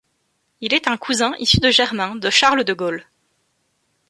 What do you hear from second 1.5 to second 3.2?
de germain de Charles de Gaulle.